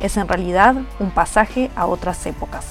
es 0.00 0.16
en 0.16 0.26
realidad 0.26 0.74
un 0.98 1.10
pasaje 1.10 1.70
a 1.76 1.86
otras 1.86 2.26
épocas. 2.26 2.66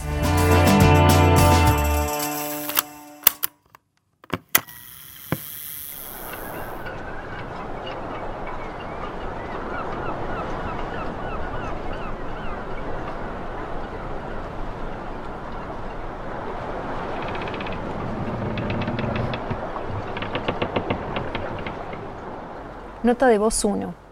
Nota 23.01 23.27
de 23.27 23.37
voz 23.37 23.63
1. 23.63 24.08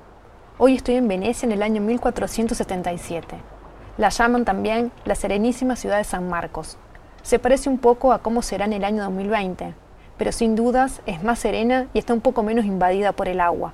Hoy 0.60 0.74
estoy 0.74 0.96
en 0.96 1.08
Venecia 1.08 1.46
en 1.46 1.52
el 1.52 1.62
año 1.62 1.82
1477. 1.82 3.36
La 4.00 4.10
llaman 4.10 4.44
también 4.44 4.92
la 5.06 5.14
serenísima 5.14 5.76
ciudad 5.76 6.00
de 6.00 6.04
San 6.04 6.28
Marcos. 6.30 6.80
Se 7.22 7.38
parece 7.38 7.70
un 7.70 7.78
poco 7.78 8.12
a 8.12 8.24
cómo 8.24 8.42
será 8.42 8.66
en 8.66 8.74
el 8.74 8.84
año 8.84 9.04
2020, 9.04 9.76
pero 10.18 10.32
sin 10.32 10.56
dudas 10.56 11.04
es 11.06 11.24
más 11.24 11.38
serena 11.38 11.86
y 11.94 12.00
está 12.00 12.16
un 12.16 12.22
poco 12.22 12.42
menos 12.42 12.66
invadida 12.66 13.12
por 13.12 13.28
el 13.28 13.40
agua. 13.40 13.74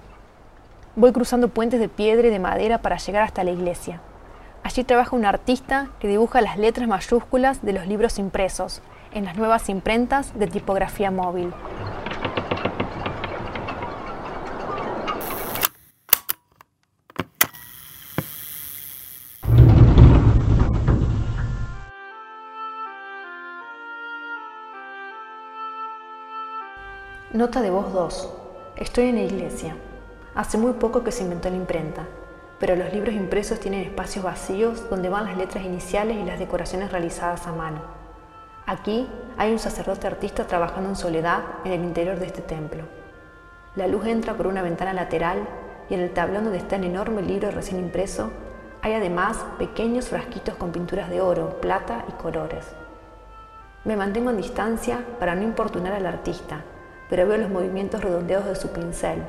Voy 0.98 1.14
cruzando 1.14 1.48
puentes 1.48 1.80
de 1.80 1.88
piedra 1.88 2.28
y 2.28 2.32
de 2.32 2.40
madera 2.40 2.80
para 2.80 2.98
llegar 2.98 3.24
hasta 3.24 3.46
la 3.46 3.52
iglesia. 3.52 4.02
Allí 4.64 4.84
trabaja 4.84 5.16
un 5.16 5.24
artista 5.24 5.88
que 6.02 6.10
dibuja 6.10 6.42
las 6.42 6.58
letras 6.58 6.90
mayúsculas 6.90 7.64
de 7.64 7.72
los 7.72 7.88
libros 7.88 8.20
impresos 8.20 8.82
en 9.14 9.24
las 9.24 9.38
nuevas 9.38 9.70
imprentas 9.70 10.38
de 10.38 10.48
tipografía 10.48 11.12
móvil. 11.12 11.54
Nota 27.34 27.64
de 27.64 27.72
voz 27.72 27.92
2. 27.92 28.30
Estoy 28.76 29.06
en 29.06 29.16
la 29.16 29.24
iglesia. 29.24 29.76
Hace 30.36 30.60
muy 30.60 30.74
poco 30.74 31.04
que 31.04 31.12
se 31.12 31.24
inventó 31.24 31.50
la 31.50 31.56
imprenta, 31.56 32.06
pero 32.60 32.76
los 32.76 32.94
libros 32.94 33.16
impresos 33.16 33.60
tienen 33.60 33.82
espacios 33.82 34.24
vacíos 34.24 34.88
donde 34.88 35.10
van 35.10 35.26
las 35.26 35.36
letras 35.36 35.66
iniciales 35.66 36.18
y 36.18 36.26
las 36.26 36.38
decoraciones 36.38 36.92
realizadas 36.92 37.48
a 37.48 37.52
mano. 37.52 37.82
Aquí 38.68 39.10
hay 39.36 39.52
un 39.52 39.58
sacerdote 39.58 40.06
artista 40.06 40.46
trabajando 40.46 40.90
en 40.90 40.96
soledad 40.96 41.42
en 41.66 41.72
el 41.72 41.84
interior 41.84 42.20
de 42.20 42.28
este 42.28 42.44
templo. 42.44 42.84
La 43.76 43.88
luz 43.88 44.06
entra 44.06 44.36
por 44.36 44.46
una 44.46 44.62
ventana 44.62 44.94
lateral 44.94 45.48
y 45.90 45.96
en 45.96 46.02
el 46.02 46.14
tablón 46.14 46.44
donde 46.44 46.60
está 46.60 46.76
el 46.76 46.84
enorme 46.84 47.24
libro 47.24 47.50
recién 47.50 47.80
impreso 47.80 48.30
hay 48.84 48.94
además 48.94 49.44
pequeños 49.58 50.10
frasquitos 50.10 50.54
con 50.54 50.72
pinturas 50.72 51.10
de 51.10 51.20
oro, 51.20 51.60
plata 51.62 52.06
y 52.10 52.12
colores. 52.12 52.68
Me 53.86 53.96
mantengo 53.96 54.30
en 54.30 54.38
distancia 54.38 55.04
para 55.20 55.34
no 55.34 55.42
importunar 55.42 55.94
al 55.94 56.06
artista 56.06 56.64
pero 57.14 57.28
los 57.38 57.52
movimientos 57.52 58.02
redondeados 58.02 58.48
de 58.48 58.56
su 58.56 58.70
pincel, 58.70 59.24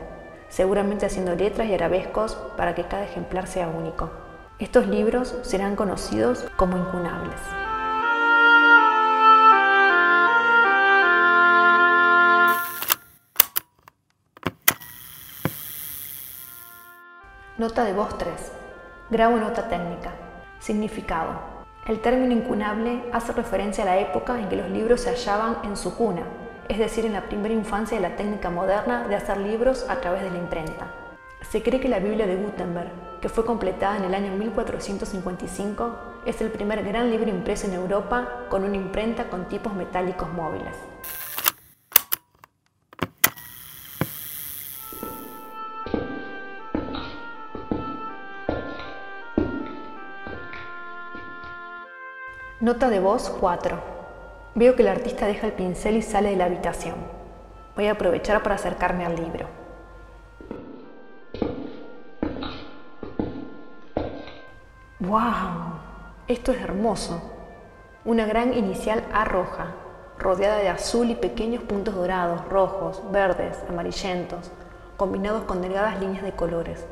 seguramente 0.48 1.04
haciendo 1.04 1.34
letras 1.36 1.68
y 1.68 1.74
arabescos 1.74 2.34
para 2.56 2.74
que 2.74 2.84
cada 2.84 3.04
ejemplar 3.04 3.46
sea 3.46 3.68
único. 3.68 4.10
Estos 4.58 4.86
libros 4.86 5.36
serán 5.42 5.76
conocidos 5.76 6.46
como 6.56 6.78
incunables. 6.78 7.38
Nota 17.58 17.84
de 17.84 17.92
voz 17.92 18.16
3. 18.16 18.32
Grabo 19.10 19.36
nota 19.36 19.68
técnica. 19.68 20.12
Significado. 20.58 21.38
El 21.86 22.00
término 22.00 22.32
incunable 22.32 23.04
hace 23.12 23.34
referencia 23.34 23.84
a 23.84 23.88
la 23.88 23.98
época 23.98 24.40
en 24.40 24.48
que 24.48 24.56
los 24.56 24.70
libros 24.70 25.02
se 25.02 25.10
hallaban 25.10 25.58
en 25.64 25.76
su 25.76 25.94
cuna, 25.98 26.22
es 26.68 26.78
decir, 26.78 27.04
en 27.04 27.12
la 27.12 27.28
primera 27.28 27.54
infancia 27.54 27.96
de 27.96 28.08
la 28.08 28.16
técnica 28.16 28.50
moderna 28.50 29.06
de 29.06 29.16
hacer 29.16 29.38
libros 29.38 29.86
a 29.88 30.00
través 30.00 30.22
de 30.22 30.30
la 30.30 30.38
imprenta. 30.38 30.92
Se 31.50 31.62
cree 31.62 31.80
que 31.80 31.88
la 31.88 31.98
Biblia 31.98 32.26
de 32.26 32.36
Gutenberg, 32.36 33.20
que 33.20 33.28
fue 33.28 33.44
completada 33.44 33.98
en 33.98 34.04
el 34.04 34.14
año 34.14 34.32
1455, 34.32 35.96
es 36.26 36.40
el 36.40 36.50
primer 36.50 36.82
gran 36.82 37.10
libro 37.10 37.28
impreso 37.28 37.66
en 37.66 37.74
Europa 37.74 38.46
con 38.48 38.64
una 38.64 38.76
imprenta 38.76 39.28
con 39.28 39.46
tipos 39.48 39.74
metálicos 39.74 40.32
móviles. 40.32 40.74
Nota 52.60 52.88
de 52.88 52.98
voz 52.98 53.28
4. 53.28 53.93
Veo 54.56 54.76
que 54.76 54.82
el 54.82 54.88
artista 54.88 55.26
deja 55.26 55.48
el 55.48 55.52
pincel 55.52 55.96
y 55.96 56.02
sale 56.02 56.30
de 56.30 56.36
la 56.36 56.44
habitación. 56.44 56.94
Voy 57.74 57.88
a 57.88 57.92
aprovechar 57.92 58.40
para 58.44 58.54
acercarme 58.54 59.04
al 59.04 59.16
libro. 59.16 59.48
¡Wow! 65.00 65.80
Esto 66.28 66.52
es 66.52 66.60
hermoso. 66.60 67.20
Una 68.04 68.26
gran 68.26 68.54
inicial 68.54 69.02
A 69.12 69.24
roja, 69.24 69.72
rodeada 70.18 70.58
de 70.58 70.68
azul 70.68 71.10
y 71.10 71.16
pequeños 71.16 71.64
puntos 71.64 71.96
dorados, 71.96 72.44
rojos, 72.48 73.02
verdes, 73.10 73.58
amarillentos, 73.68 74.52
combinados 74.96 75.42
con 75.44 75.62
delgadas 75.62 75.98
líneas 75.98 76.22
de 76.22 76.32
colores. 76.32 76.86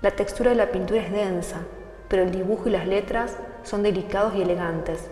La 0.00 0.10
textura 0.10 0.50
de 0.50 0.56
la 0.56 0.72
pintura 0.72 1.00
es 1.00 1.12
densa, 1.12 1.60
pero 2.08 2.24
el 2.24 2.32
dibujo 2.32 2.68
y 2.68 2.72
las 2.72 2.88
letras 2.88 3.38
son 3.62 3.84
delicados 3.84 4.34
y 4.34 4.42
elegantes, 4.42 5.08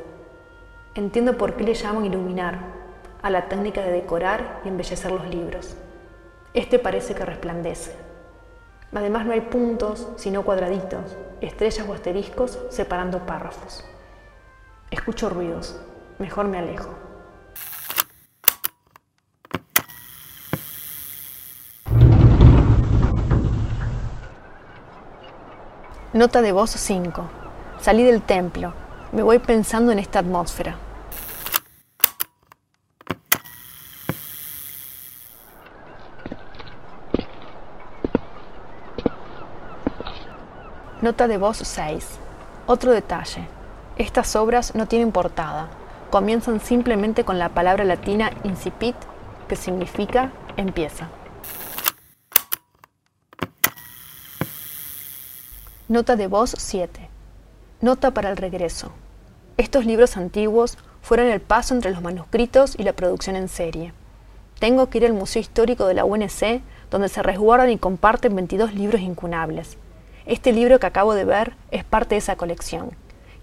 Entiendo 0.97 1.39
por 1.39 1.55
qué 1.55 1.63
le 1.63 1.75
llaman 1.75 2.05
iluminar 2.05 2.59
a 3.23 3.31
la 3.31 3.49
técnica 3.49 3.81
de 3.81 3.93
decorar 3.93 4.61
y 4.65 4.69
embellecer 4.69 5.13
los 5.13 5.25
libros. 5.29 5.77
Este 6.53 6.81
parece 6.81 7.15
que 7.15 7.25
resplandece. 7.25 7.95
Además 8.93 9.25
no 9.25 9.33
hay 9.33 9.43
puntos, 9.43 10.09
sino 10.17 10.43
cuadraditos, 10.43 11.17
estrellas 11.41 11.87
o 11.89 11.93
asteriscos 11.93 12.59
separando 12.71 13.25
párrafos. 13.25 13.85
Escucho 14.91 15.31
ruidos, 15.31 15.81
mejor 16.19 16.49
me 16.49 16.59
alejo. 16.59 16.93
Nota 26.13 26.43
de 26.43 26.51
voz 26.51 26.71
5. 26.71 27.23
Salí 27.79 28.03
del 28.03 28.23
templo, 28.23 28.73
me 29.13 29.23
voy 29.23 29.39
pensando 29.39 29.93
en 29.93 29.99
esta 29.99 30.21
atmósfera. 30.21 30.77
Nota 41.03 41.29
de 41.29 41.39
voz 41.39 41.57
6. 41.57 42.07
Otro 42.67 42.93
detalle. 42.93 43.49
Estas 43.97 44.37
obras 44.37 44.75
no 44.75 44.87
tienen 44.87 45.13
portada. 45.13 45.69
Comienzan 46.11 46.61
simplemente 46.61 47.25
con 47.25 47.39
la 47.39 47.49
palabra 47.49 47.85
latina 47.85 48.31
incipit, 48.45 48.97
que 49.49 49.57
significa 49.57 50.31
empieza. 50.57 51.09
Nota 55.89 56.17
de 56.17 56.27
voz 56.27 56.55
7. 56.57 57.09
Nota 57.83 58.11
para 58.11 58.31
el 58.31 58.37
regreso. 58.37 58.93
Estos 59.57 59.87
libros 59.87 60.19
antiguos 60.19 60.77
fueron 61.01 61.29
el 61.29 61.41
paso 61.41 61.75
entre 61.75 61.91
los 61.91 62.03
manuscritos 62.03 62.75
y 62.79 62.83
la 62.83 62.93
producción 62.93 63.37
en 63.37 63.49
serie. 63.49 63.95
Tengo 64.59 64.91
que 64.91 64.99
ir 64.99 65.07
al 65.07 65.15
Museo 65.15 65.41
Histórico 65.41 65.87
de 65.87 65.95
la 65.95 66.05
UNC, 66.05 66.61
donde 66.91 67.09
se 67.09 67.23
resguardan 67.23 67.71
y 67.71 67.79
comparten 67.79 68.37
22 68.37 68.75
libros 68.75 69.01
incunables. 69.01 69.79
Este 70.27 70.53
libro 70.53 70.79
que 70.79 70.87
acabo 70.87 71.15
de 71.15 71.25
ver 71.25 71.55
es 71.71 71.83
parte 71.83 72.17
de 72.17 72.19
esa 72.19 72.37
colección. 72.37 72.91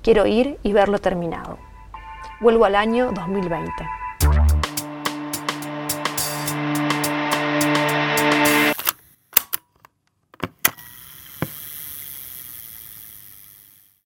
Quiero 0.04 0.28
ir 0.28 0.60
y 0.62 0.72
verlo 0.72 1.00
terminado. 1.00 1.58
Vuelvo 2.40 2.66
al 2.66 2.76
año 2.76 3.12
2020. 3.14 3.97